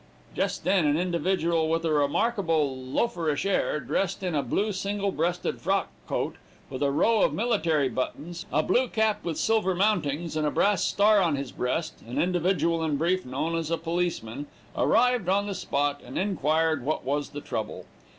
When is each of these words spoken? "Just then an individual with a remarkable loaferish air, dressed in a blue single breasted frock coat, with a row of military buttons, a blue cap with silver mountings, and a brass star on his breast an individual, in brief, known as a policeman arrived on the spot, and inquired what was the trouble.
"Just 0.33 0.63
then 0.63 0.87
an 0.87 0.97
individual 0.97 1.69
with 1.69 1.85
a 1.85 1.93
remarkable 1.93 2.75
loaferish 2.75 3.45
air, 3.45 3.79
dressed 3.79 4.23
in 4.23 4.33
a 4.33 4.41
blue 4.41 4.73
single 4.73 5.11
breasted 5.11 5.61
frock 5.61 5.89
coat, 6.07 6.37
with 6.71 6.81
a 6.81 6.89
row 6.89 7.21
of 7.21 7.35
military 7.35 7.87
buttons, 7.87 8.47
a 8.51 8.63
blue 8.63 8.87
cap 8.87 9.23
with 9.23 9.37
silver 9.37 9.75
mountings, 9.75 10.35
and 10.35 10.47
a 10.47 10.49
brass 10.49 10.83
star 10.83 11.19
on 11.21 11.35
his 11.35 11.51
breast 11.51 12.01
an 12.07 12.17
individual, 12.19 12.83
in 12.83 12.95
brief, 12.97 13.27
known 13.27 13.55
as 13.55 13.69
a 13.69 13.77
policeman 13.77 14.47
arrived 14.75 15.29
on 15.29 15.45
the 15.45 15.53
spot, 15.53 16.01
and 16.03 16.17
inquired 16.17 16.83
what 16.83 17.05
was 17.05 17.29
the 17.29 17.39
trouble. 17.41 17.85